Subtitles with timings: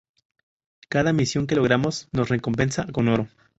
[0.89, 3.27] Cada misión que logramos nos recompensa con oro.